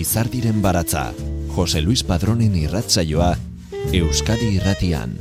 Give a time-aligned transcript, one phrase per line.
[0.00, 1.12] Lizardiren baratza,
[1.52, 3.34] Jose Luis Padronen irratzaioa,
[3.92, 5.18] Euskadi irratian.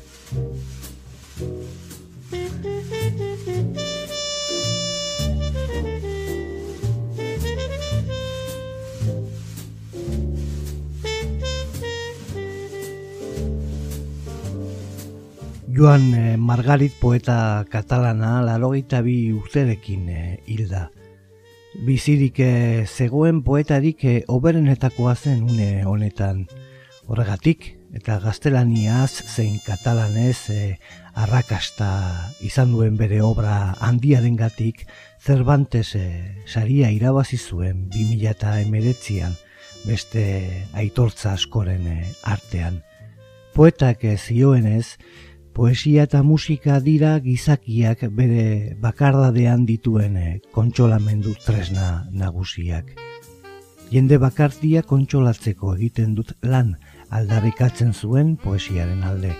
[15.75, 20.85] Joan eh, Margarit poeta katalana larogeita bi urterekin eh, hilda.
[21.85, 26.45] Bizirik eh, zegoen poetarik eh, oberenetakoa zen une honetan.
[27.07, 30.77] Horregatik, eta gaztelaniaz zein katalanez eh,
[31.15, 31.89] arrakasta
[32.45, 34.85] izan duen bere obra handiaren gatik,
[35.19, 39.35] Cervantes eh, saria irabazi zuen 2000 eta emeretzian
[39.83, 40.23] beste
[40.73, 42.81] aitortza askoren eh, artean.
[43.53, 44.97] Poetak eh, zioenez,
[45.59, 52.93] Poesia eta musika dira gizakiak bere bakardadean dituen eh, kontsolamendu tresna nagusiak.
[53.91, 56.71] Jende bakartia kontsolatzeko egiten dut lan
[57.11, 59.33] aldarrikatzen zuen poesiaren alde.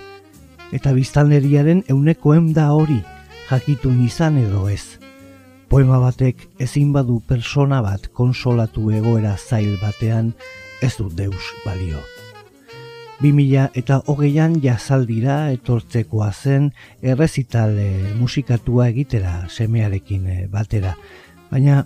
[0.76, 3.00] Eta biztanleriaren eunekoen da hori,
[3.48, 5.00] jakitun izan edo ez.
[5.72, 10.34] Poema batek ezin badu persona bat konsolatu egoera zail batean
[10.84, 12.04] ez dut deus balio.
[13.20, 16.70] 2000 eta hogeian jazaldira etortzekoa zen
[17.04, 17.76] errezital
[18.20, 20.96] musikatua egitera semearekin eh, batera.
[21.52, 21.84] Baina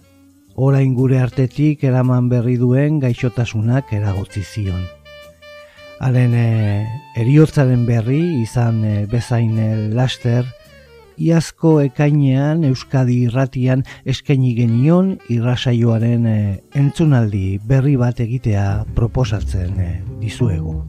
[0.55, 4.83] orain gure artetik eraman berri duen gaixotasunak eragotzi zion.
[6.03, 6.85] Haren e,
[7.17, 9.55] eriotzaren berri izan e, bezain
[9.95, 10.45] laster,
[11.17, 16.25] iazko ekainean Euskadi irratian eskaini genion irrasaioaren
[16.73, 20.81] entzunaldi berri bat egitea proposatzen e, dizuegu.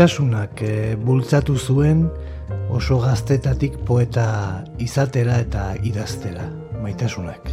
[0.00, 2.06] Maitasunak e, bultzatu zuen
[2.72, 6.46] oso gaztetatik poeta izatera eta idaztera,
[6.80, 7.50] maitasunak.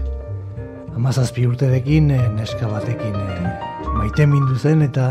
[0.96, 3.52] Hamazazpi urterekin e, neska batekin e,
[3.98, 5.10] maite mindu zen eta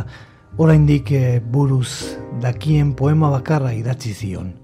[0.56, 4.54] oraindik e, buruz dakien poema bakarra idatzi zion.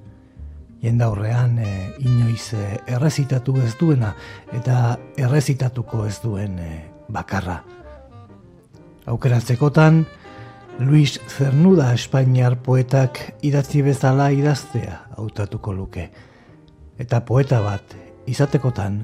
[0.80, 1.68] Jenda horrean e,
[2.00, 4.14] inoiz e, errezitatu ez duena
[4.56, 6.72] eta errezitatuko ez duen e,
[7.12, 7.60] bakarra.
[9.12, 10.06] Aukeratzekotan,
[10.82, 16.08] Luis Cernuda Espainiar poetak idatzi bezala idaztea hautatuko luke.
[16.98, 17.94] Eta poeta bat
[18.26, 18.96] izatekotan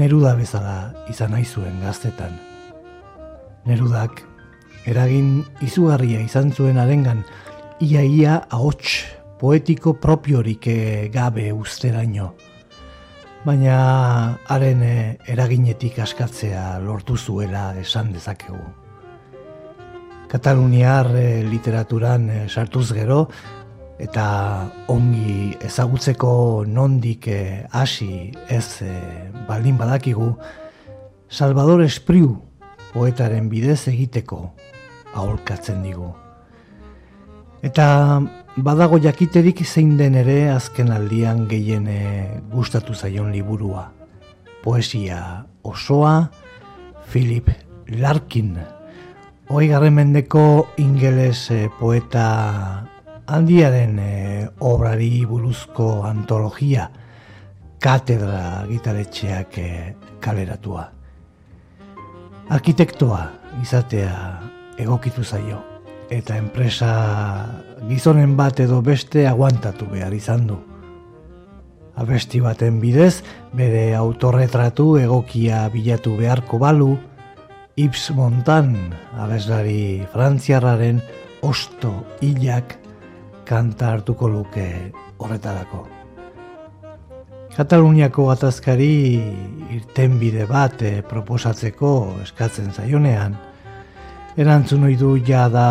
[0.00, 0.76] Neruda bezala
[1.12, 2.38] izan nahi zuen gaztetan.
[3.68, 4.22] Nerudak
[4.88, 7.20] eragin izugarria izan zuen arengan
[7.84, 9.04] ia ia ahots
[9.40, 12.32] poetiko propiorik eh, gabe usteraino.
[13.44, 18.81] Baina haren eh, eraginetik askatzea lortu zuela esan dezakegu.
[20.32, 23.26] Kataluniar e, literaturan e, sartuz gero
[24.00, 24.24] eta
[24.88, 28.94] ongi ezagutzeko nondik e, hasi ez e,
[29.44, 30.30] baldin badakigu
[31.28, 32.32] Salvador Espriu
[32.94, 34.40] poetaren bidez egiteko
[35.12, 36.08] aholkatzen digu.
[37.60, 37.86] Eta
[38.56, 41.88] badago jakiterik zein den ere azken aldian gehien
[42.48, 43.90] gustatu zaion liburua.
[44.64, 46.30] Poesia osoa
[47.12, 47.52] Philip
[48.00, 48.56] Larkin
[49.52, 52.22] Hoi garren mendeko ingeles eh, poeta
[53.28, 56.86] handiaren eh, obrari buruzko antologia
[57.76, 59.90] katedra gitaretxeak eh,
[60.24, 60.86] kaleratua.
[62.48, 63.20] Arkitektoa
[63.60, 64.16] izatea
[64.80, 65.60] egokitu zaio
[66.08, 66.96] eta enpresa
[67.92, 70.62] gizonen bat edo beste aguantatu behar izan du.
[72.00, 73.20] Abesti baten bidez,
[73.52, 76.94] bere autorretratu egokia bilatu beharko balu,
[77.76, 78.74] Ips Montan,
[79.16, 80.98] abeslari frantziarraren
[81.40, 82.74] osto hilak
[83.48, 84.66] kanta hartuko luke
[85.16, 85.86] horretarako.
[87.56, 88.92] Kataluniako gatazkari
[89.72, 91.94] irten bide bat eh, proposatzeko
[92.26, 93.38] eskatzen zaionean,
[94.32, 95.66] Erantzun ohi du ja da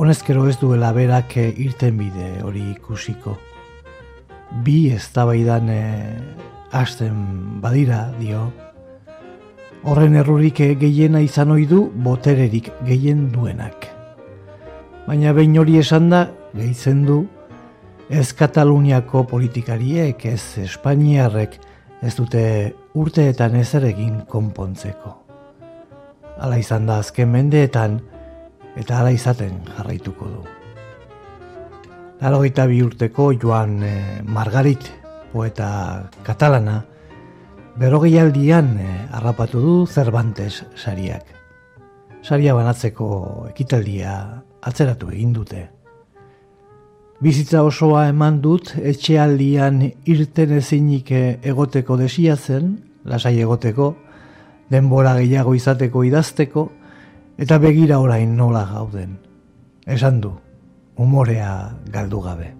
[0.00, 3.34] honezkero ez duela berak irten bide hori ikusiko.
[4.64, 6.16] Bi eztabaidan eh,
[6.72, 8.46] hasten badira dio.
[9.86, 13.86] Horren errurik gehiena izan ohi du botererik gehien duenak.
[15.06, 17.22] Baina behin hori esan da, gehitzen du,
[18.10, 21.54] ez Kataluniako politikariek, ez Espainiarrek,
[22.02, 22.42] ez dute
[22.98, 25.14] urteetan ezer egin konpontzeko.
[26.38, 28.00] Hala izan da azken mendeetan,
[28.76, 30.44] eta hala izaten jarraituko du.
[32.18, 34.90] Laro bi urteko joan eh, Margarit,
[35.32, 36.82] poeta katalana,
[37.78, 41.24] berogei aldian eh, harrapatu du Cervantes sariak.
[42.22, 45.68] Saria banatzeko ekitaldia atzeratu egin dute.
[47.22, 49.80] Bizitza osoa eman dut etxealdian
[50.10, 52.76] irten ezinik egoteko desia zen,
[53.06, 53.94] lasai egoteko,
[54.70, 56.68] denbora gehiago izateko idazteko,
[57.38, 59.18] eta begira orain nola gauden.
[59.86, 60.34] Esan du,
[60.98, 61.52] umorea
[61.90, 62.57] galdu gabe.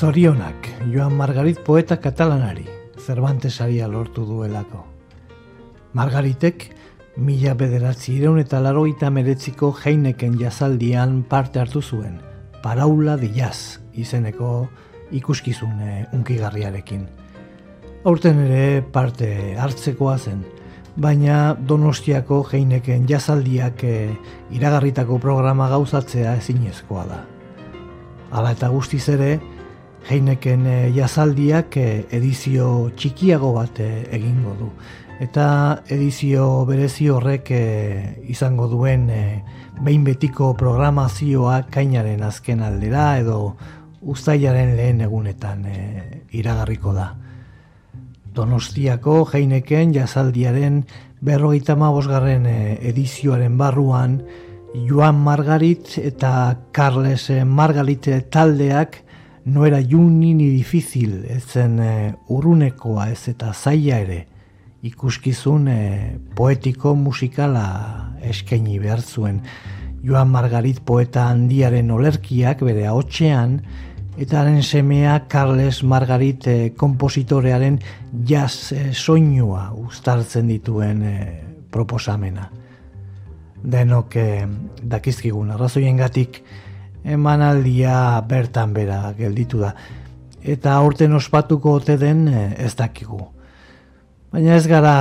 [0.00, 2.64] Zorionak, Joan Margarit poeta katalanari,
[2.96, 4.86] Cervantes aria lortu duelako.
[5.92, 6.64] Margaritek,
[7.20, 12.16] mila bederatzi ireun eta laroita meretziko jeineken jazaldian parte hartu zuen,
[12.62, 14.70] paraula de jaz izeneko
[15.20, 17.04] ikuskizun eh, unkigarriarekin.
[18.08, 19.30] Aurten ere parte
[19.60, 20.46] hartzekoa zen,
[20.96, 24.16] baina donostiako jeineken jazaldiak eh,
[24.48, 27.24] iragarritako programa gauzatzea ezinezkoa da.
[28.30, 29.34] Hala eta guztiz ere,
[30.08, 31.86] Heineken e, jazaldiak e,
[32.16, 34.70] edizio txikiago bat e, egingo du.
[35.20, 37.50] Eta edizio berezi horrek
[38.32, 39.02] izango duen
[39.84, 43.56] behin betiko programazioa kainaren azken aldera edo
[44.00, 45.66] ustailaren lehen egunetan
[46.32, 47.10] iragarriko da.
[48.32, 50.86] Donostiako Heineken jazaldiaren
[51.20, 54.22] berrogeita mabosgarren edizioaren barruan
[54.88, 56.32] Joan Margarit eta
[56.72, 59.02] Carles Margarit taldeak
[59.50, 64.20] no era juni ni difícil, ez zen e, urunekoa ez eta zaila ere,
[64.86, 65.80] ikuskizun e,
[66.38, 67.64] poetiko musikala
[68.22, 69.42] eskaini behar zuen.
[70.06, 73.58] Joan Margarit poeta handiaren olerkiak bere haotxean,
[74.20, 77.80] eta haren semea Carles Margarit e, kompositorearen
[78.30, 81.14] jazz e, soinua ustartzen dituen e,
[81.74, 82.46] proposamena.
[83.60, 84.26] Denok e,
[84.94, 86.44] dakizkigun, arrazoien gatik,
[87.04, 89.74] emanaldia bertan bera gelditu da.
[90.40, 93.20] Eta aurten ospatuko ote den eh, ez dakigu.
[94.32, 94.96] Baina ez gara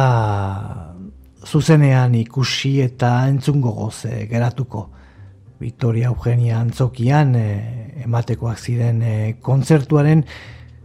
[1.46, 4.90] zuzenean ikusi eta entzungo goze geratuko.
[5.60, 10.24] Victoria Eugenia antzokian eh, ematekoak ziren e, kontzertuaren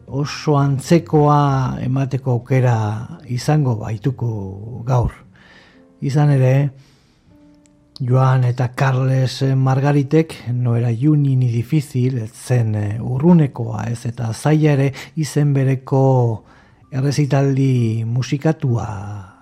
[0.07, 2.75] oso antzekoa emateko aukera
[3.31, 5.13] izango baituko gaur.
[6.05, 6.55] Izan ere,
[8.05, 14.75] Joan eta Carles Margaritek no era juni ni difícil zen eh, urrunekoa ez eta zaila
[14.77, 16.03] ere izen bereko
[16.93, 18.89] errezitaldi musikatua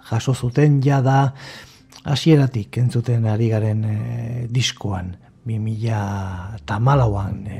[0.06, 1.34] jaso zuten jada
[2.04, 3.96] hasieratik entzuten ari garen e,
[4.50, 5.14] diskoan
[5.46, 7.58] 2000 tamalauan e,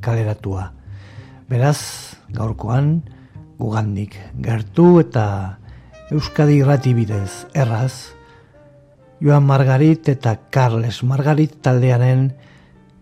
[0.00, 0.70] kaleratua.
[1.48, 3.00] Beraz, gaurkoan,
[3.58, 5.26] gugandik gertu eta
[6.10, 8.15] Euskadi irrati bidez erraz,
[9.20, 12.28] Joan Margarit eta Carles Margarit taldearen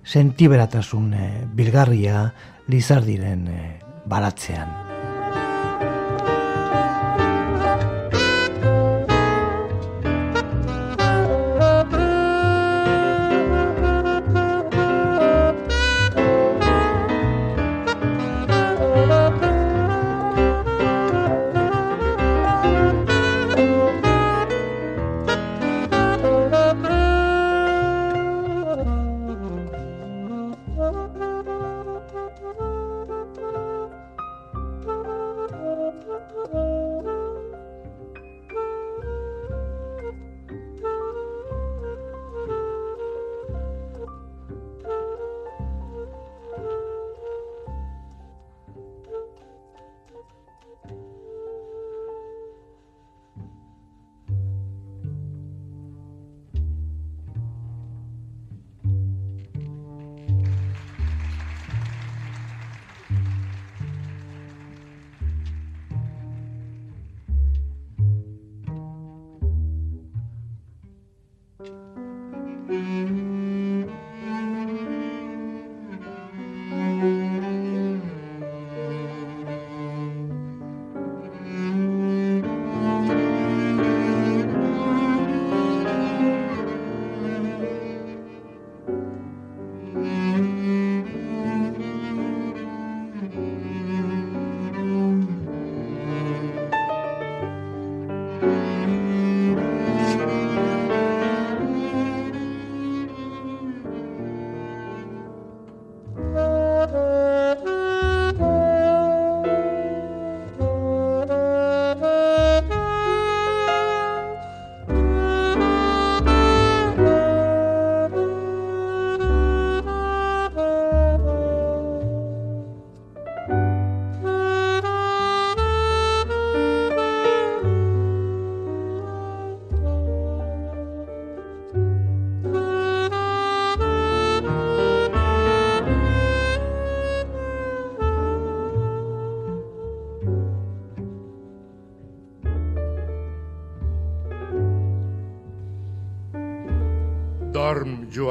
[0.04, 1.10] sentiberatasun
[1.56, 2.28] bilgarria
[2.70, 3.60] lizardiren e,
[4.06, 4.83] baratzean.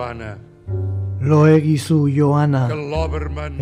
[0.04, 0.38] Joana.
[1.22, 2.66] Lo egizu, Joana,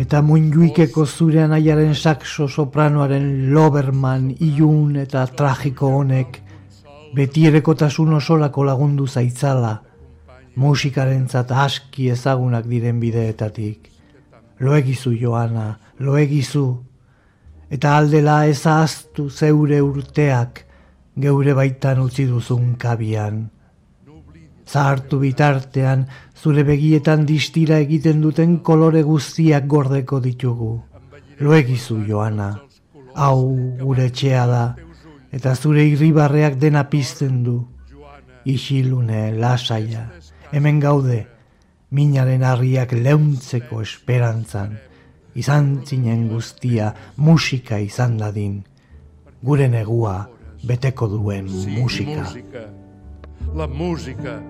[0.02, 6.40] eta munjuikeko zure anaiaren saxo sopranoaren Loberman ilun eta tragiko honek
[7.14, 9.76] betierekotasun osolako lagundu zaitzala
[10.56, 13.88] musikarentzat aski ezagunak diren bideetatik.
[14.58, 16.66] Lo egizu, Joana, lo egizu,
[17.70, 20.64] eta aldela ezaztu zeure urteak
[21.14, 23.44] geure baitan utzi duzun kabian.
[24.72, 26.06] Zahartu bitartean,
[26.40, 30.70] zure begietan distira egiten duten kolore guztiak gordeko ditugu.
[31.44, 32.46] Loegizu, Joana,
[33.14, 33.42] hau
[33.82, 34.62] gure etxea da,
[35.32, 37.58] eta zure irribarreak dena pizten du.
[38.48, 40.06] Isilune, lasaia,
[40.52, 41.20] hemen gaude,
[41.90, 44.78] minaren harriak leuntzeko esperantzan,
[45.36, 48.56] izan zinen guztia musika izan dadin,
[49.42, 50.16] gure negua
[50.64, 52.22] beteko duen Sí, musika.
[52.24, 52.64] música.
[53.54, 54.40] La música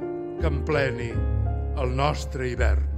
[0.42, 1.12] que empleni
[1.78, 2.88] el nostre hivern.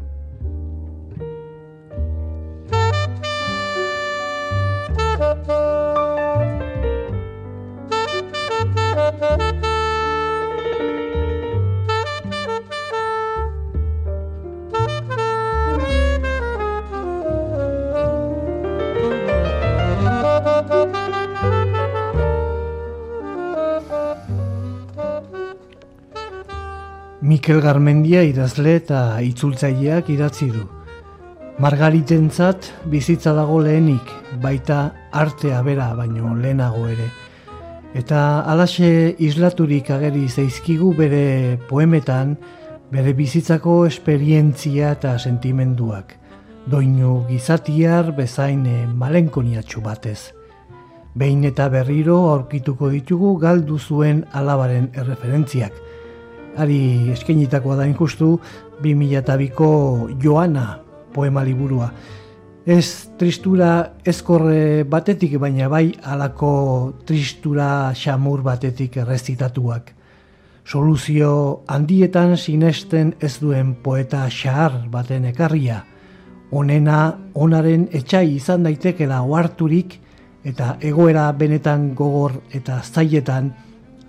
[27.25, 30.67] Mikel Garmendia idazle eta itzultzaileak idatzi du.
[31.65, 34.11] Margaritentzat bizitza dago lehenik,
[34.43, 34.81] baita
[35.23, 37.07] artea bera baino lehenago ere.
[37.97, 38.19] Eta
[38.53, 42.37] alaxe islaturik ageri zaizkigu bere poemetan,
[42.93, 46.19] bere bizitzako esperientzia eta sentimenduak.
[46.69, 48.69] Doinu gizatiar bezain
[49.01, 50.35] malenkoniatxu batez.
[51.17, 55.73] Behin eta berriro aurkituko ditugu galdu zuen alabaren erreferentziak.
[56.57, 58.39] Ari eskenitakoa da injustu
[58.83, 59.71] 2002ko
[60.23, 60.79] Joana
[61.15, 61.89] poema liburua.
[62.65, 69.91] Ez tristura ezkorre batetik, baina bai alako tristura xamur batetik errezitatuak.
[70.65, 75.83] Soluzio handietan sinesten ez duen poeta xahar baten ekarria.
[76.53, 79.99] Onena onaren etxai izan daitekela oharturik
[80.45, 83.51] eta egoera benetan gogor eta zailetan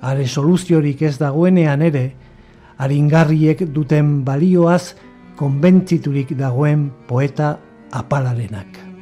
[0.01, 2.05] are soluziorik ez dagoenean ere,
[2.77, 4.95] aringarriek duten balioaz
[5.39, 7.55] konbentziturik dagoen poeta
[7.91, 8.94] apalarenak.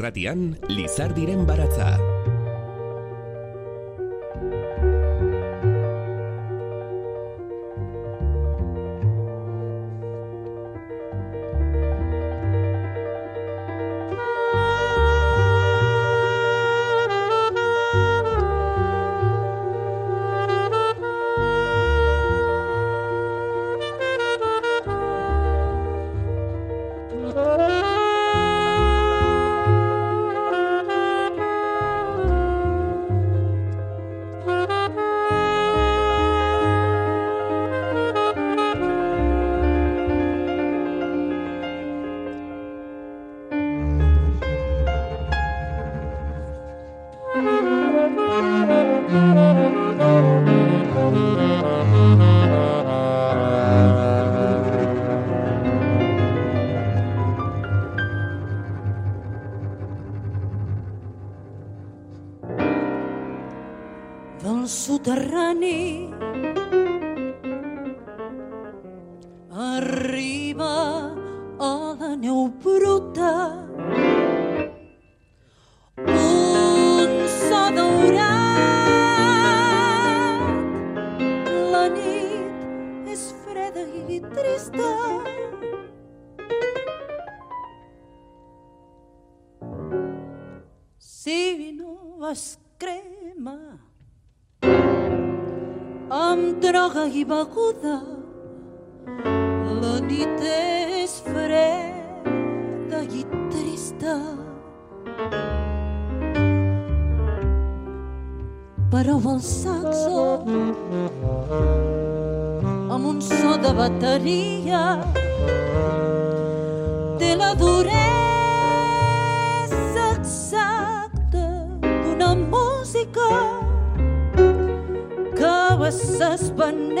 [0.00, 2.09] Irratian Lizardiren baratza.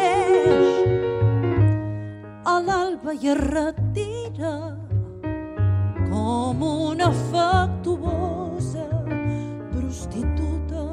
[0.00, 0.68] S'esvaneix
[2.44, 4.54] a l'alba i es retira
[6.10, 8.86] com una afectuosa
[9.72, 10.84] prostituta.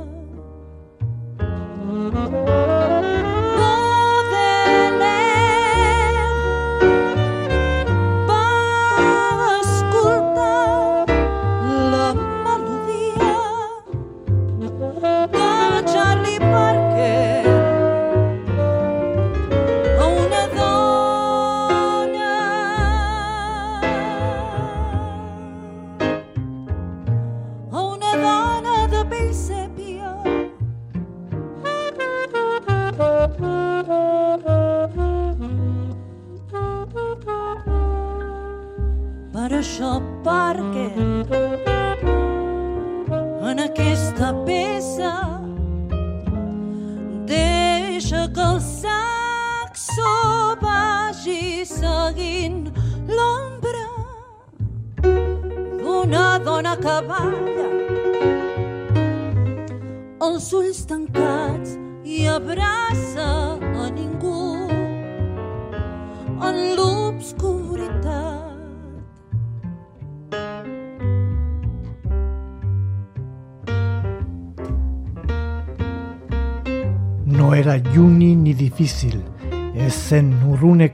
[2.14, 2.77] Baudelaire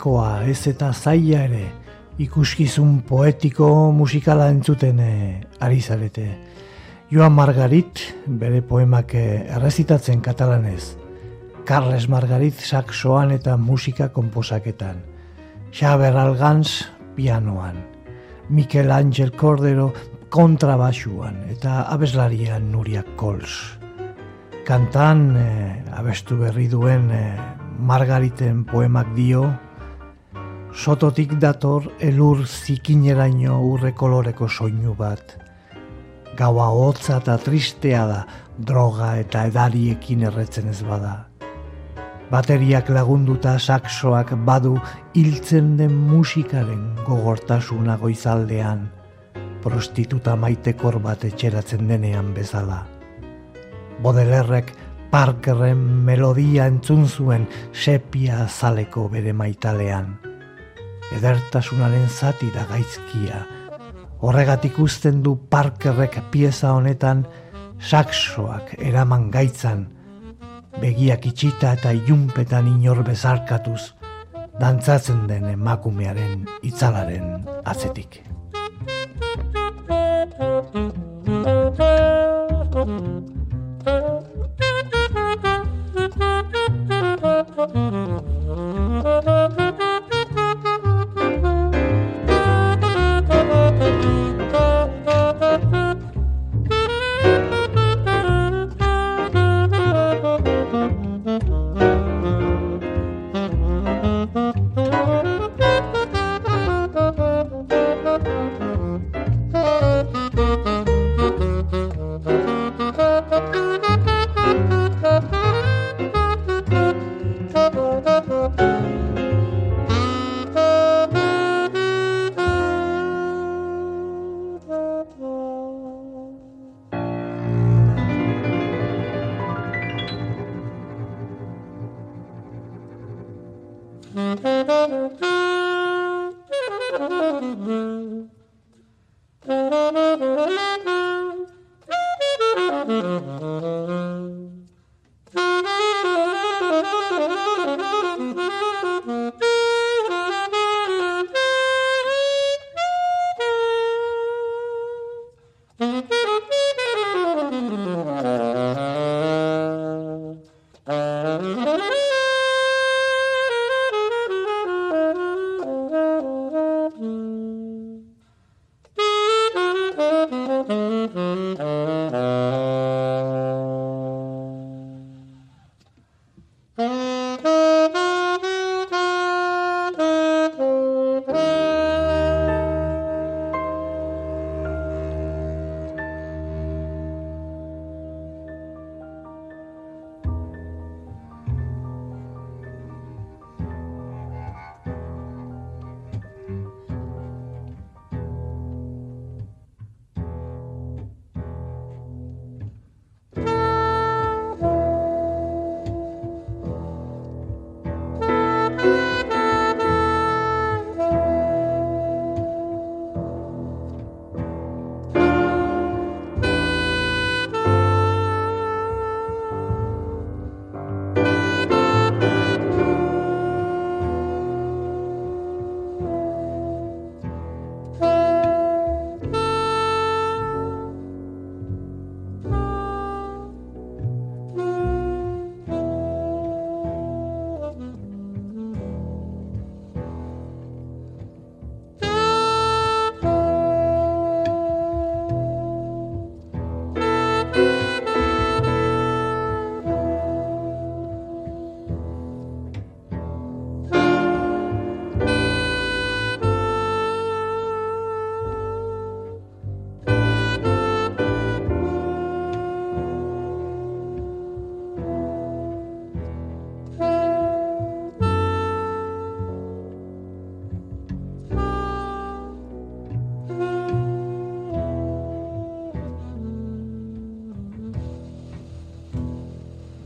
[0.03, 1.71] urrunekoa ez eta zaila ere,
[2.19, 6.27] ikuskizun poetiko musikala entzuten eh, ari zarete.
[7.09, 10.97] Joan Margarit bere poemak eh, errezitatzen katalanez,
[11.65, 15.01] Carles Margarit saxoan eta musika komposaketan,
[15.71, 16.85] Xaber Algans
[17.15, 17.77] pianoan,
[18.49, 19.93] Mikel Angel Cordero
[20.29, 23.79] kontrabasuan eta abeslarian Nuria Kols.
[24.65, 27.37] Kantan eh, abestu berri duen eh,
[27.79, 29.47] Margariten poemak dio,
[30.73, 35.35] sototik dator elur zikineraino urre koloreko soinu bat.
[36.37, 38.23] Gaua hotza eta tristea da,
[38.57, 41.27] droga eta edariekin erretzen ez bada.
[42.33, 44.73] Bateriak lagunduta saxoak badu
[45.13, 48.87] hiltzen den musikaren gogortasuna goizaldean,
[49.61, 52.81] prostituta maitekor bat etxeratzen denean bezala.
[54.01, 54.73] Bodelerrek
[55.13, 60.32] Parkerren melodia entzun zuen sepia zaleko bere maitalean
[61.11, 63.43] edertasunaren zati da gaizkia.
[64.23, 67.25] Horregatik uzten du parkerrek pieza honetan
[67.79, 69.87] saksoak eraman gaitzan,
[70.79, 73.93] begiak itxita eta ilunpetan inor bezarkatuz,
[74.59, 78.23] dantzatzen den emakumearen itzalaren atzetik.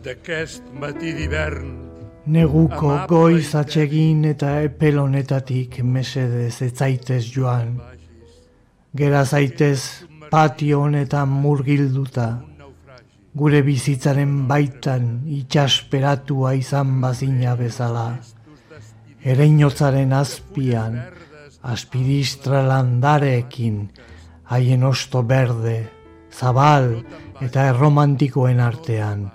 [0.07, 1.67] D'aquest matí d'hivern.
[2.31, 7.73] Neguko goiz atsegin eta epelonetatik mesedez etzaitez joan.
[8.99, 12.27] Gera zaitez patio honetan murgilduta.
[13.37, 15.09] Gure bizitzaren baitan
[15.41, 18.07] itxasperatua izan bazina bezala.
[19.23, 21.01] Ereinotzaren azpian,
[21.73, 23.81] aspiristra landarekin,
[24.51, 25.79] haien osto berde,
[26.31, 26.93] zabal
[27.43, 29.27] eta erromantikoen artean.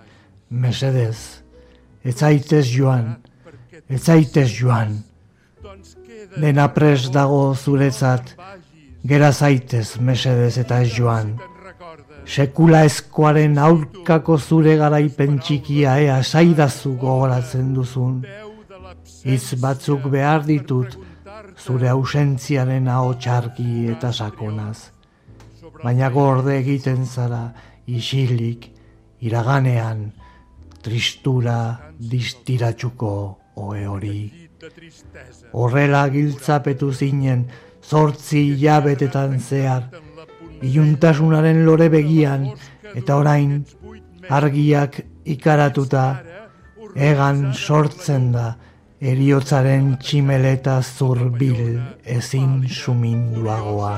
[0.52, 1.40] Mesedez,
[2.04, 3.14] etzaitez joan,
[3.88, 4.98] etzaitez joan.
[6.36, 8.34] Dena pres dago zuretzat,
[9.08, 11.38] gera zaitez mesedez eta ez joan.
[12.28, 18.20] Sekula eskoaren aurkako zure garaipen txikia ea saidazu gogoratzen duzun.
[19.24, 20.98] Hitz batzuk behar ditut
[21.56, 24.90] zure ausentziaren txarki eta sakonaz.
[25.82, 27.54] Baina gorde egiten zara
[27.86, 28.68] isilik,
[29.20, 30.12] iraganean,
[30.82, 31.58] tristura
[32.12, 33.12] distiratxuko
[33.56, 34.20] oe hori.
[35.52, 37.46] Horrela giltzapetu zinen,
[37.82, 39.88] zortzi jabetetan zehar,
[40.62, 42.50] iluntasunaren lore begian,
[42.94, 43.62] eta orain
[44.30, 45.00] argiak
[45.36, 46.04] ikaratuta,
[46.94, 48.52] egan sortzen da,
[49.02, 51.80] eriotzaren tximeleta zurbil
[52.16, 53.94] ezin suminduagoa.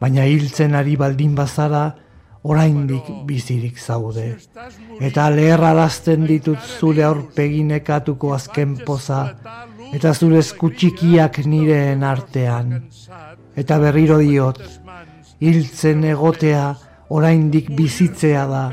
[0.00, 1.90] Baina hiltzen ari baldin bazara,
[2.42, 4.36] oraindik bizirik zaude.
[5.00, 9.22] Eta leherrarazten ditut zure aurpeginekatuko azken poza,
[9.92, 12.76] eta zure eskutxikiak nireen artean.
[13.56, 14.60] Eta berriro diot,
[15.40, 16.70] hiltzen egotea
[17.10, 18.64] oraindik bizitzea da.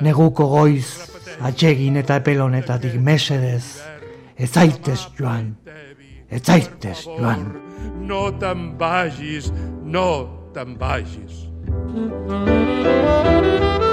[0.00, 0.86] Neguko goiz,
[1.44, 3.80] atsegin eta epelonetatik mesedez,
[4.36, 5.54] ez aitez joan,
[6.30, 7.46] ez aitez joan.
[8.06, 9.52] No te'n vagis,
[9.84, 10.08] no
[10.54, 11.49] te'n vagis.
[11.72, 11.92] Thank
[13.84, 13.89] you.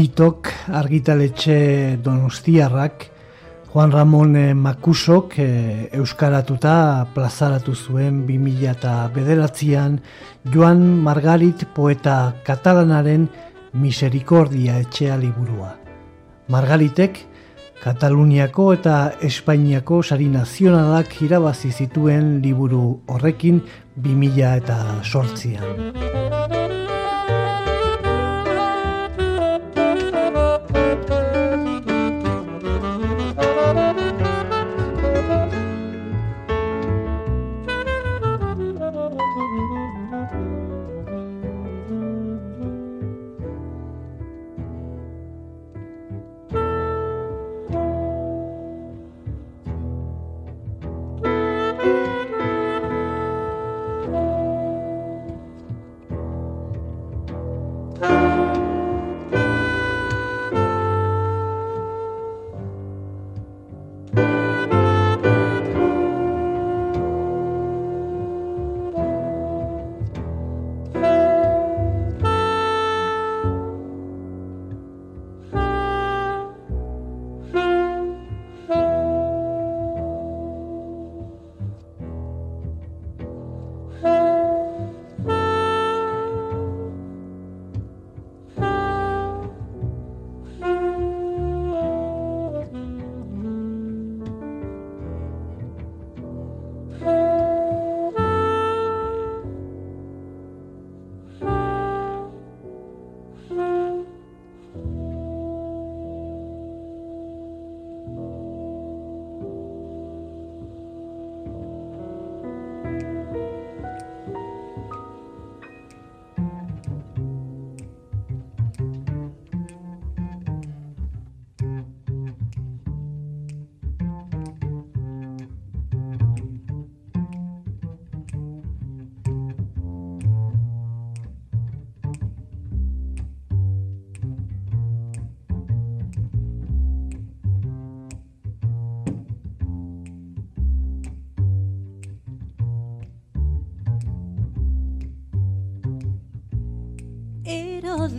[0.00, 3.10] Mitok argitaletxe donostiarrak
[3.70, 10.00] Juan Ramon eh, Makusok eh, euskaratuta plazaratu zuen 2000 eta bederatzean
[10.54, 13.28] Joan Margarit poeta katalanaren
[13.76, 15.74] miserikordia etxea liburua.
[16.48, 17.26] Margaritek
[17.80, 23.62] Kataluniako eta Espainiako sari nazionalak irabazi zituen liburu horrekin
[23.96, 24.60] 2000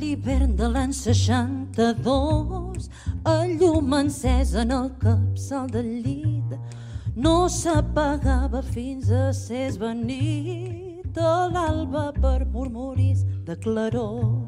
[0.02, 2.90] l'hivern de l'any 62
[3.32, 6.56] El llum encès en el capçal del llit
[7.26, 14.41] no s'apagava fins a ser esvenit a l'alba per murmuris de clarors.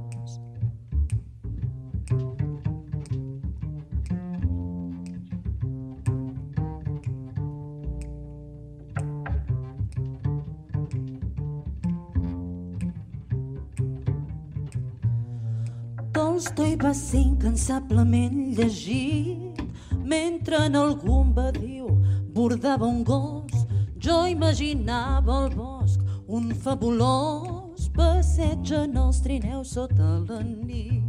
[17.14, 19.62] Incansablement llegit
[20.04, 21.88] mentre en algun badiu
[22.34, 23.68] bordava un gos.
[24.00, 31.03] Jo imaginava el bosc, un fabulós passeig en els trineus sota la nit.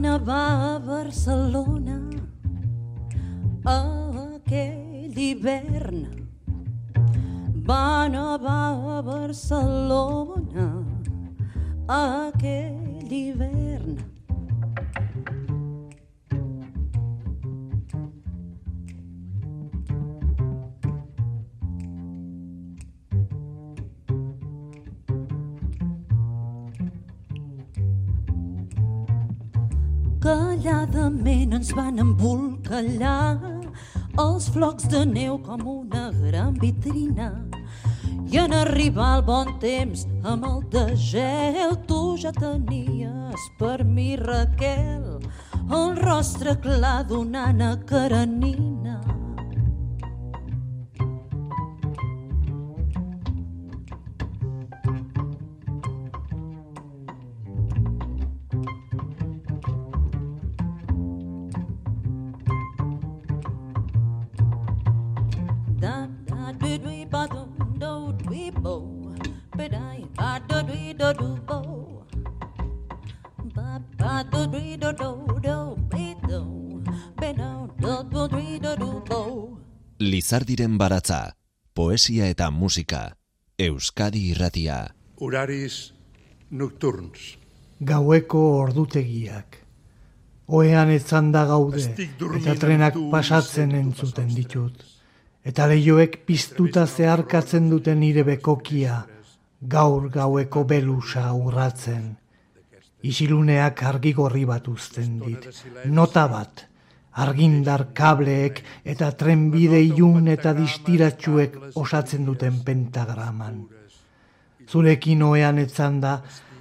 [0.00, 1.96] Va nevar a Barcelona
[3.68, 6.06] aquell hivern.
[7.66, 10.64] Va nevar a Barcelona
[11.98, 14.00] aquell hivern.
[31.20, 33.36] Calladament ens van embolcallar
[34.22, 37.28] els flocs de neu com una gran vitrina.
[38.32, 44.16] I en arribar el bon temps amb el de gel, tu ja tenies per mi,
[44.16, 45.20] Raquel,
[45.68, 48.69] el rostre clar d'una Karenina.
[80.30, 81.32] Lizardiren baratza,
[81.74, 83.16] poesia eta musika,
[83.58, 84.76] Euskadi irratia.
[85.18, 85.90] Horaris
[86.52, 87.24] nocturns.
[87.82, 89.58] Gaueko ordutegiak.
[90.46, 91.82] Oean etzan da gaude,
[92.38, 94.86] eta trenak pasatzen entzuten ditut.
[95.42, 99.02] Eta leioek piztuta zeharkatzen duten nire bekokia,
[99.66, 102.06] gaur gaueko belusa urratzen.
[103.02, 105.50] Isiluneak argi gorri bat uzten dit,
[105.90, 106.69] nota bat,
[107.24, 108.62] argindar kableek
[108.94, 113.64] eta trenbide ilun eta distiratsuek osatzen duten pentagraman.
[114.70, 116.20] Zurekin oean etzan da,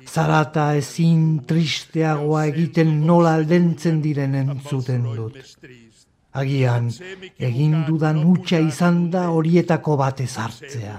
[0.09, 5.37] zarata ezin tristeagoa egiten nola aldentzen diren entzuten dut.
[6.39, 6.89] Agian,
[7.49, 10.97] egin dudan hutsa izan da horietako bat ezartzea.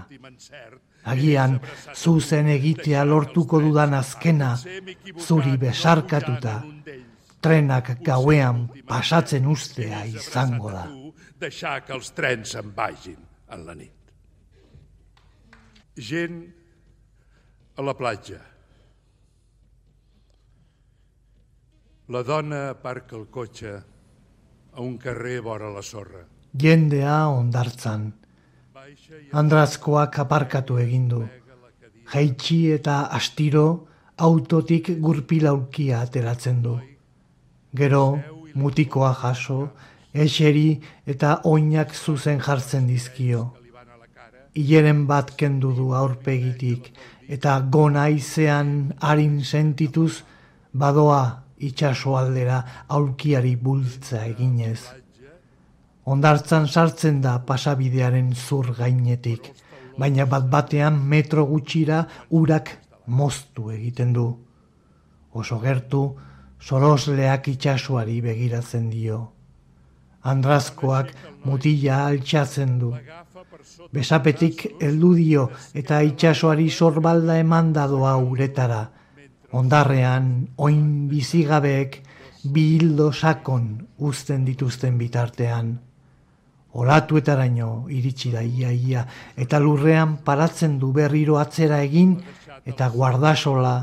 [1.11, 1.59] Agian,
[1.95, 4.51] zuzen egitea lortuko dudan azkena,
[5.27, 6.57] zuri besarkatuta,
[7.41, 10.87] trenak gauean pasatzen ustea izango da.
[11.41, 13.19] Deixar que els trens se'n vagin
[13.51, 14.13] en la nit.
[15.97, 16.43] Gent
[17.77, 18.41] a la platja.
[22.11, 23.73] La dona aparca el cotxe
[24.73, 26.25] a un carrer vora la sorra.
[26.53, 28.11] Jendea ondartzan,
[29.33, 31.23] andrazkoak aparkatu egin du.
[32.11, 33.67] Jaitsi eta astiro
[34.19, 36.75] autotik gurpilaulkia ateratzen du.
[37.73, 38.19] Gero,
[38.55, 39.71] mutikoa jaso,
[40.13, 43.45] eseri eta oinak zuzen jartzen dizkio.
[44.59, 46.91] Ileren bat kendu du aurpegitik
[47.31, 50.25] eta gona izean harin sentituz
[50.73, 54.81] badoa itxaso aldera aulkiari bultza eginez.
[56.11, 59.53] Ondartzan sartzen da pasabidearen zur gainetik,
[59.99, 62.73] baina bat batean metro gutxira urak
[63.07, 64.27] moztu egiten du.
[65.31, 66.03] Oso gertu,
[66.61, 69.21] sorosleak itxasoari begiratzen dio.
[70.23, 71.13] Andrazkoak
[71.45, 72.93] mutila altxatzen du.
[73.93, 78.83] Besapetik heldu dio eta itxasoari sorbalda eman dadoa uretara.
[79.57, 80.27] Ondarrean,
[80.59, 82.03] oin bizigabeek,
[82.45, 83.65] bi hildo sakon
[83.99, 85.73] uzten dituzten bitartean.
[86.81, 89.03] Olatuetaraino iritsi da ia ia,
[89.37, 92.15] eta lurrean paratzen du berriro atzera egin,
[92.65, 93.75] eta guardasola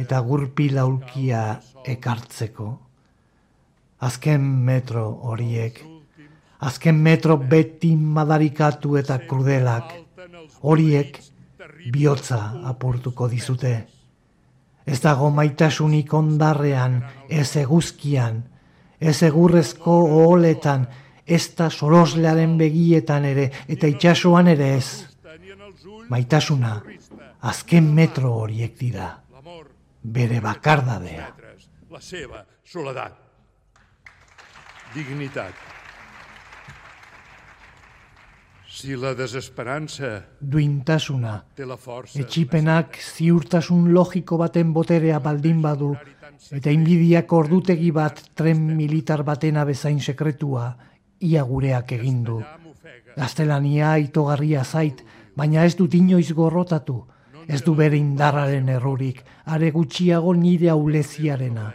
[0.00, 2.68] eta gurpila ulkia ekartzeko.
[4.04, 5.80] Azken metro horiek,
[6.60, 9.92] azken metro beti madarikatu eta krudelak,
[10.62, 11.20] horiek
[11.92, 13.74] bihotza apurtuko dizute.
[14.84, 18.42] Ez dago maitasunik ondarrean, ez eguzkian,
[19.00, 20.86] ez egurrezko oholetan,
[21.26, 24.88] ez da soroslearen begietan ere, eta itxasuan ere ez.
[26.10, 26.82] Maitasuna,
[27.40, 29.08] azken metro horiek dira,
[30.04, 31.30] bere bakardadea.
[31.90, 33.16] La seva soledat.
[34.94, 35.54] Dignitat.
[38.74, 40.08] Si la desesperança
[40.40, 41.36] Duintasuna,
[42.18, 45.92] etxipenak ziurtasun logiko baten boterea baldin badu,
[46.50, 50.72] eta inbidiak ordutegi bat tren militar batena bezain sekretua,
[51.20, 52.40] ia gureak egin du.
[53.14, 55.04] Gaztelania itogarria zait,
[55.36, 57.04] baina ez dut inoiz gorrotatu,
[57.48, 61.72] ez du bere indarraren errurik, are gutxiago nire auleziarena.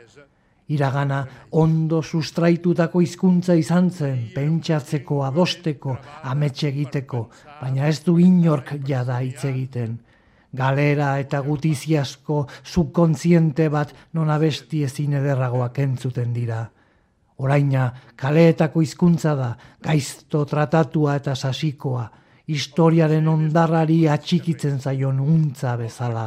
[0.70, 1.24] Iragana
[1.57, 5.95] ondo sustraitutako hizkuntza izan zen, pentsatzeko, adosteko,
[6.30, 7.24] amets egiteko,
[7.61, 9.97] baina ez du inork jada hitz egiten.
[10.53, 16.63] Galera eta gutiziasko subkontziente bat non abesti ezin ederragoak entzuten dira.
[17.39, 17.89] Oraina,
[18.20, 22.09] kaleetako hizkuntza da, gaizto tratatua eta sasikoa,
[22.50, 26.26] historiaren ondarrari atxikitzen zaion untza bezala.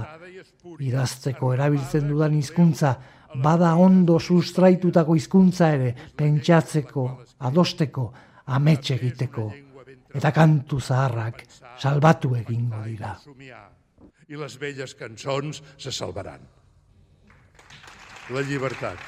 [0.79, 2.95] Idazteko erabiltzen dudan hizkuntza,
[3.43, 7.07] bada ondo sustraitutako hizkuntza ere, pentsatzeko,
[7.49, 8.07] adosteko,
[8.55, 9.49] amets egiteko,
[10.15, 11.43] eta kantu zaharrak
[11.81, 13.17] salbatu egingo dira.
[14.29, 16.41] I les velles cançons se salvaran.
[18.33, 18.99] La llibertat.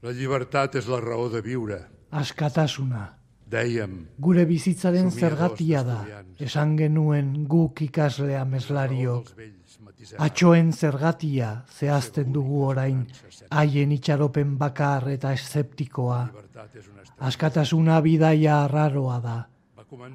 [0.00, 1.80] La llibertat és la raó de viure.
[2.16, 3.02] Askatasuna,
[3.50, 5.98] gure bizitzaren zergatia da,
[6.38, 9.32] esan genuen guk ikaslea meslariok.
[10.18, 13.04] Atxoen zergatia zehazten dugu orain,
[13.50, 16.20] haien itxaropen bakar eta eszeptikoa.
[17.18, 19.38] Askatasuna bidaia arraroa da.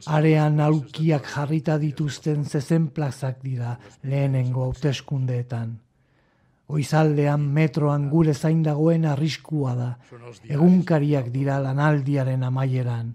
[0.08, 5.76] Arean aulkiak jarrita dituzten zezen plazak dira lehenengo hauteskundeetan.
[6.68, 9.92] Oizaldean metroan gure zain dagoen arriskua da.
[10.48, 13.14] Egunkariak dira lanaldiaren amaieran.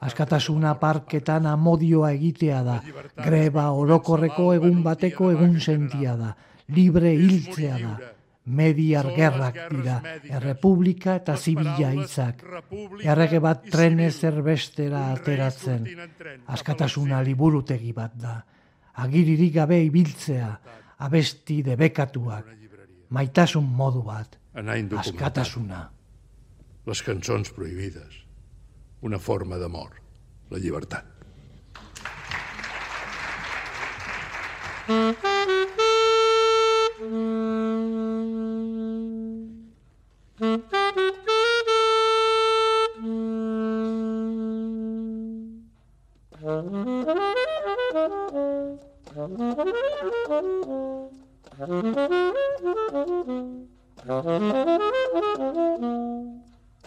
[0.00, 2.76] Askatasuna parketan amodioa egitea da.
[3.16, 6.34] Greba orokorreko egun bateko egun sentia da.
[6.68, 8.12] Libre hiltzea da.
[8.46, 9.96] Mediar gerrak dira.
[10.38, 12.44] Errepublika eta zibila hitzak.
[13.02, 15.88] Errege bat trenez erbestera ateratzen.
[16.46, 18.36] Askatasuna liburutegi bat da.
[19.02, 20.52] Agiririk gabe ibiltzea.
[21.06, 22.54] Abesti debekatuak.
[23.10, 24.38] Maitasun modu bat.
[24.56, 25.82] Askatasuna.
[26.86, 28.25] Les cançons prohibides.
[29.00, 29.90] una forma d'amor,
[30.50, 31.04] la llibertat.
[34.88, 35.26] Thank you.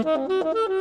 [0.02, 0.73] Thank you.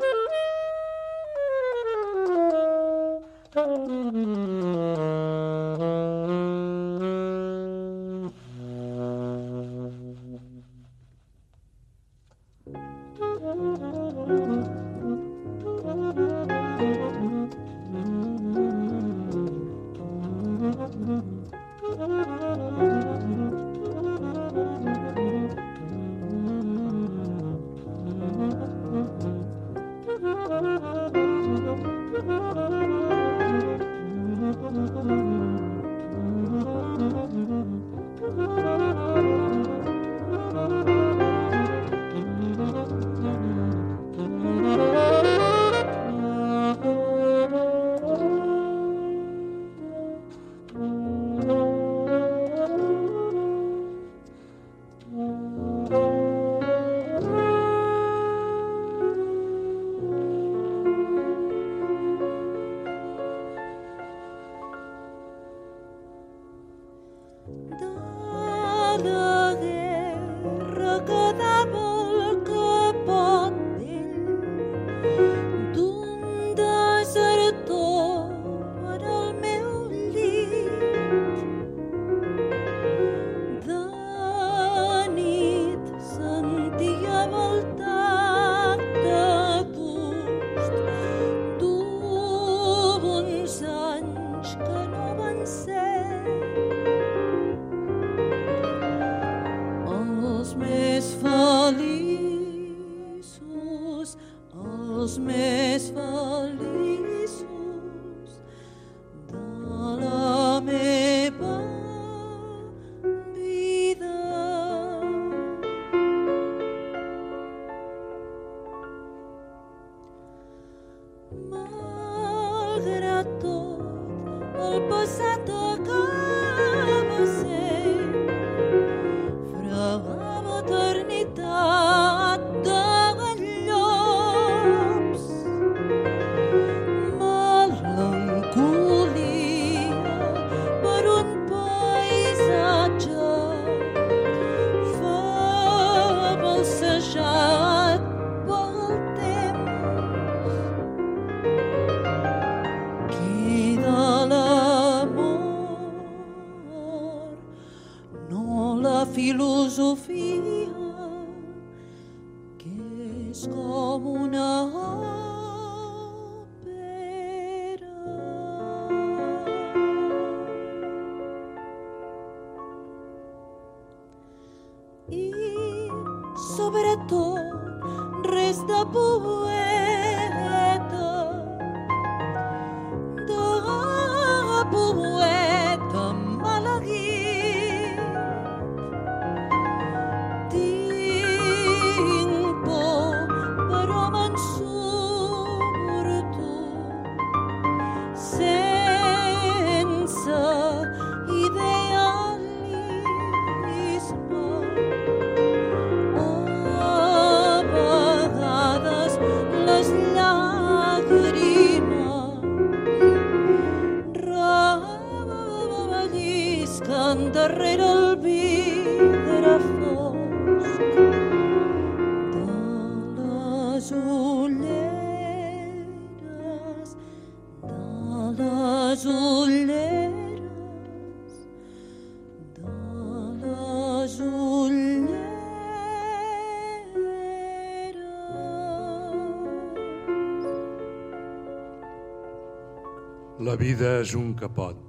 [243.54, 244.80] La vida és un capot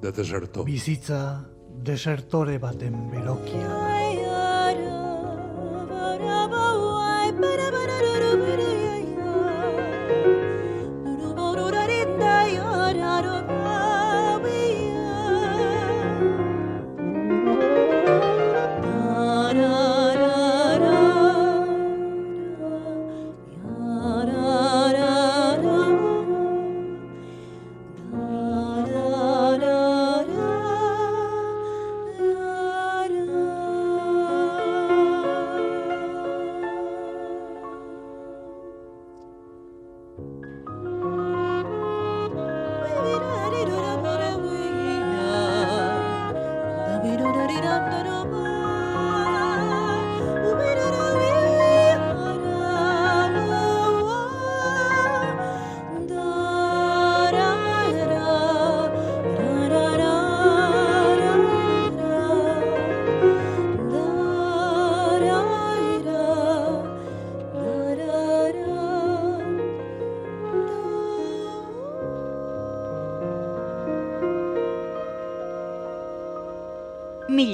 [0.00, 0.64] de desertor.
[0.64, 1.18] Bizitza
[1.84, 3.68] desertore baten berokia.
[3.76, 3.95] Ai,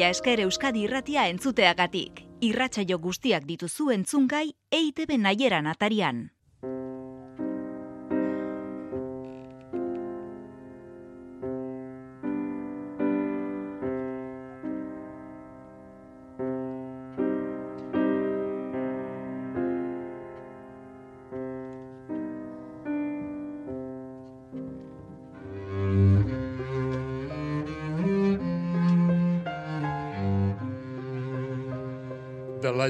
[0.03, 2.25] Mila esker Euskadi irratia entzuteagatik.
[2.43, 6.32] Irratsaio guztiak dituzu entzungai EITB naieran atarian.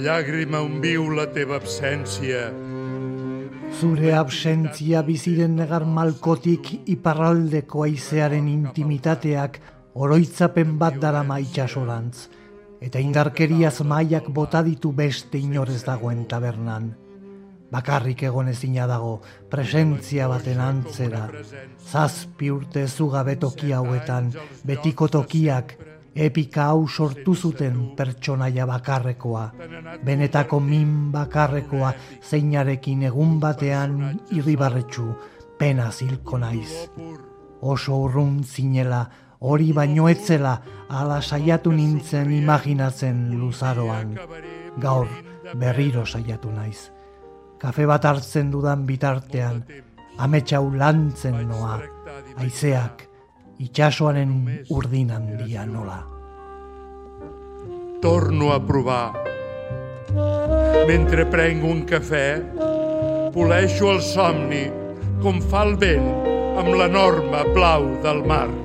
[0.03, 2.51] Llàgrima on viu la teva absència,
[3.73, 9.57] Zure absentzia biziren negar malkotik iparraldeko aizearen intimitateak
[9.95, 12.27] oroitzapen bat darama itxasorantz,
[12.85, 16.91] eta indarkeriaz maiak bota ditu beste inorez dagoen tabernan.
[17.73, 19.15] Bakarrik egon ezina dago,
[19.51, 21.25] presentzia baten antzera,
[21.81, 24.29] zazpi urte zugabe toki hauetan,
[24.69, 25.79] betiko tokiak,
[26.15, 29.51] epika hau sortu zuten pertsonaia bakarrekoa,
[30.05, 31.93] benetako min bakarrekoa
[32.23, 35.09] zeinarekin egun batean irribarretxu,
[35.59, 36.89] pena zilko naiz.
[37.63, 39.05] Oso urrun zinela,
[39.41, 40.57] hori baino etzela,
[40.89, 44.19] ala saiatu nintzen imaginatzen luzaroan.
[44.79, 45.09] Gaur
[45.55, 46.91] berriro saiatu naiz.
[47.63, 49.61] kafe bat hartzen dudan bitartean,
[50.19, 51.77] ametsau lantzen noa,
[52.43, 53.05] aizeak,
[53.59, 54.33] itxasoaren
[54.71, 56.01] urdin handia nola.
[58.01, 59.13] Torno a provar.
[60.89, 62.27] Mentre prenc un cafè,
[63.33, 64.65] poleixo el somni
[65.23, 66.11] com fa el vent
[66.59, 68.62] amb l'enorme blau del mar.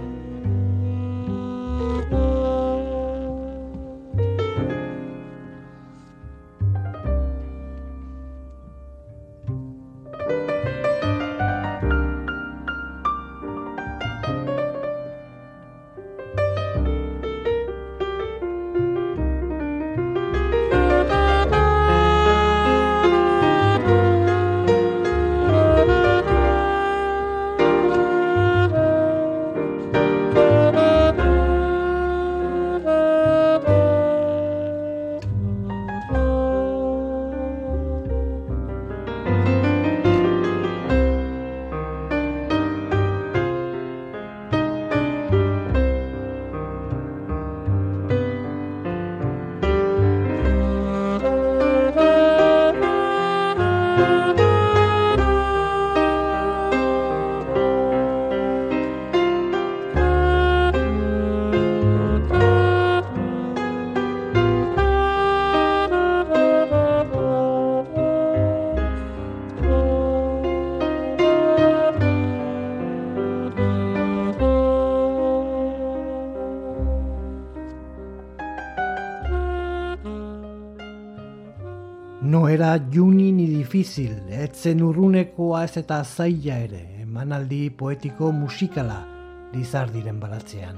[83.87, 89.05] Difícil, etzen urrunekoa ez eta zaila ere, emanaldi poetiko musikala
[89.53, 90.75] diren baratzean.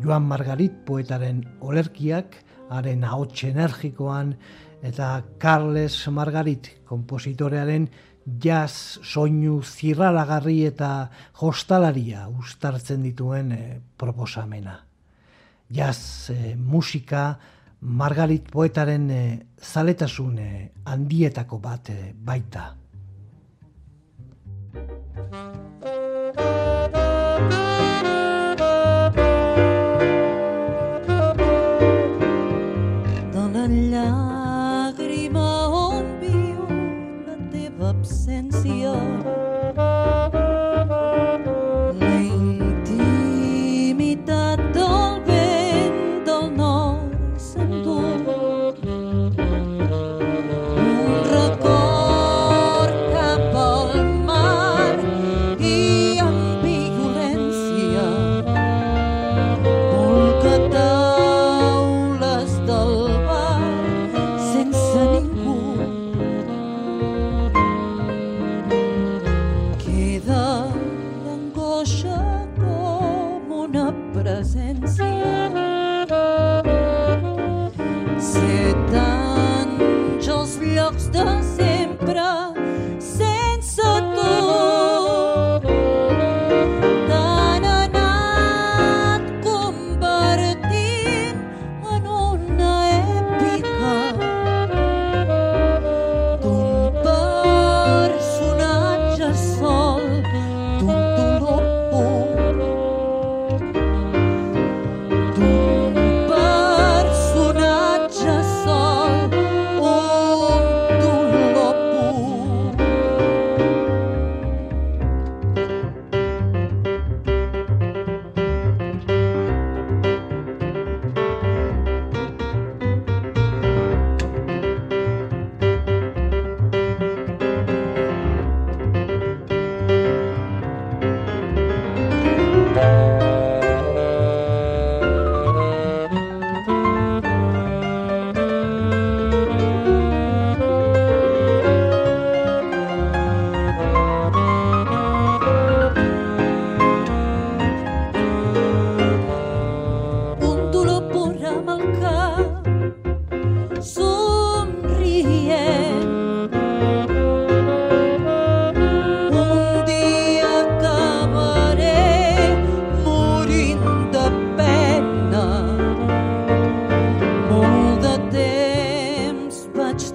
[0.00, 2.36] Joan Margarit poetaren olerkiak,
[2.70, 4.36] haren ahots energikoan,
[4.82, 7.88] eta Carles Margarit kompositorearen
[8.40, 11.10] jazz soinu zirralagarri eta
[11.42, 14.78] hostalaria ustartzen dituen eh, proposamena.
[15.68, 17.36] Jazz eh, musika,
[17.80, 19.22] Margarit poetaren e,
[19.62, 22.64] zaletasun eh, handietako bat e, baita.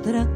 [0.04, 0.28] Torno a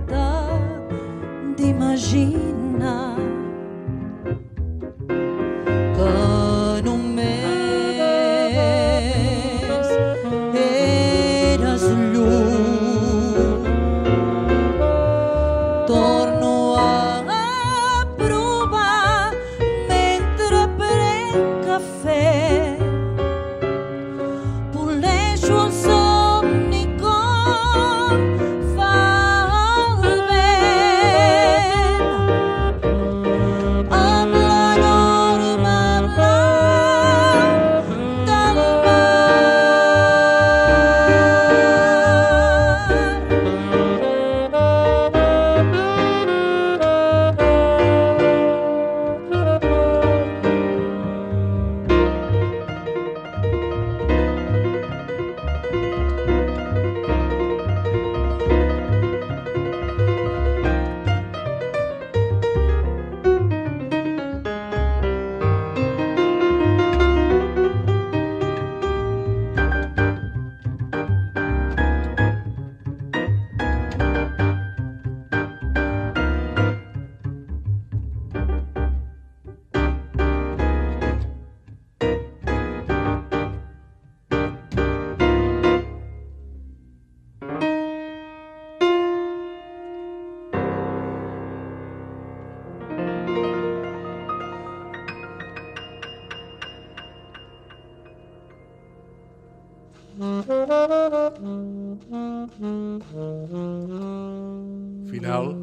[105.12, 105.55] Final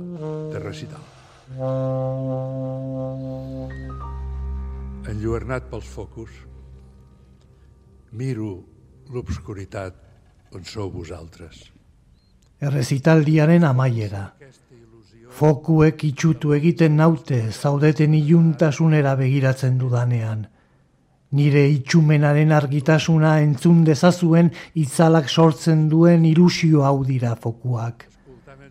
[0.53, 1.05] de recital.
[5.09, 6.31] Enlluernat pels focus,
[8.13, 8.65] miro
[9.13, 9.95] l'obscuritat
[10.55, 11.71] on sou vosaltres.
[12.61, 14.25] El recital Errezitaldiaren amaiera.
[15.35, 20.47] Fokuek itxutu egiten naute zaudeten iluntasunera begiratzen dudanean.
[21.35, 28.05] Nire itxumenaren argitasuna entzun dezazuen itzalak sortzen duen ilusio hau dira fokuak.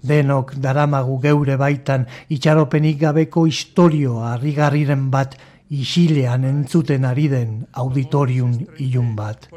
[0.03, 5.35] Denok daramagu geure baitan itxaropenik gabeko historioa harrigarriren bat
[5.73, 8.55] isilean entzuten ari den auditorium
[8.85, 9.49] ilun bat.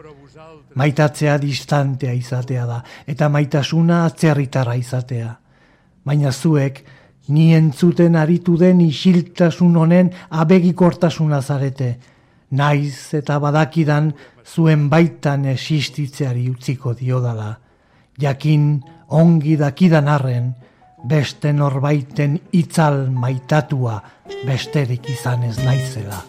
[0.74, 5.30] Maitatzea distantea izatea da, eta maitasuna atzerritarra izatea.
[6.06, 6.82] Baina zuek,
[7.28, 11.94] ni entzuten aritu den isiltasun honen abegikortasuna zarete,
[12.50, 14.12] naiz eta badakidan
[14.46, 17.56] zuen baitan existitzeari utziko diodala.
[18.20, 20.54] Jakin ongi dakidan arren,
[21.04, 24.00] beste norbaiten itzal maitatua
[24.46, 26.22] besterik izan ez naizela.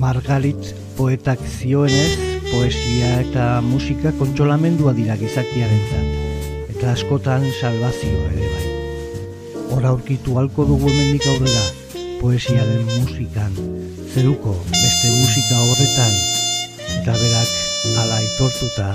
[0.00, 2.16] Margalit poetak zioenez,
[2.48, 8.70] poesia eta musika kontsolamendua dira gizakiarentzat eta askotan salvazio ere bai.
[9.76, 11.66] Hora aurkitu halko dugu hemendik aurrera,
[12.22, 13.52] poesiaren musikan,
[14.14, 16.16] zeruko beste musika horretan,
[16.96, 17.52] eta berak
[18.00, 18.88] ala aitortuta,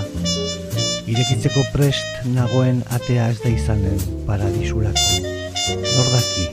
[1.06, 5.22] irekitzeko prest nagoen atea ez da izanen paradisurako.
[5.70, 6.48] Nordaki,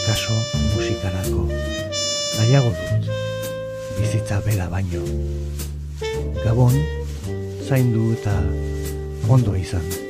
[0.00, 0.38] akaso
[0.72, 1.50] musikarako.
[2.38, 3.21] Nahiago dut,
[4.02, 5.02] bizitza bera baino.
[6.42, 6.74] Gabon,
[7.68, 8.34] zaindu eta
[9.30, 10.01] ondo izan.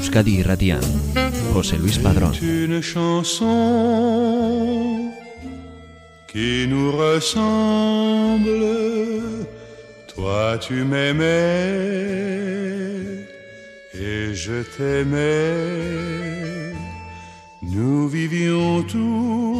[0.00, 0.42] Euskadi.
[1.52, 2.32] José Luis Padrón.
[2.40, 3.46] une chanson
[6.26, 8.64] qui nous ressemble.
[10.14, 11.26] Toi, tu m'aimais
[13.92, 15.20] et je t'aimais.
[17.62, 19.56] Nous vivions tous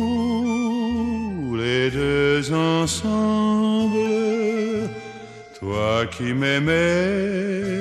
[1.57, 3.99] les deux ensemble.
[5.59, 7.80] Toi qui m'aimais,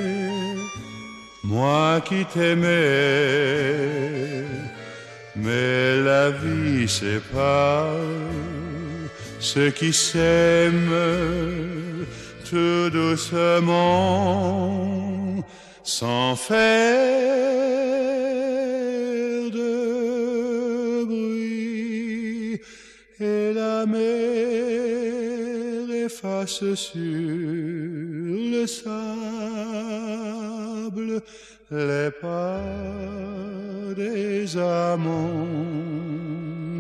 [1.50, 2.70] moi qui t'aimais.
[5.36, 7.88] Mais la vie sépare
[9.40, 12.06] ceux qui s'aiment
[12.50, 13.76] tout doucement,
[15.84, 16.60] sans faire
[19.60, 22.60] de bruit.
[23.22, 24.02] Et la mer
[26.06, 26.96] efface sur
[28.54, 30.39] le sable
[31.72, 32.62] les pas
[33.96, 35.48] des amants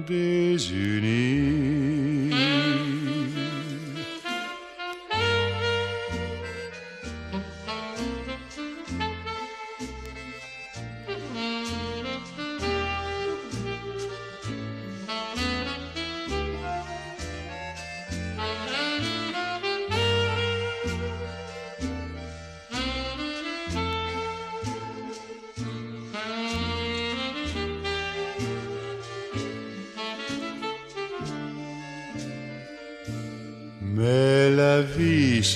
[0.07, 1.49] désunis.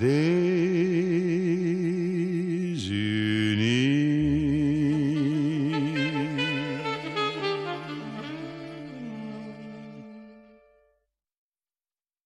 [0.00, 0.74] désunis.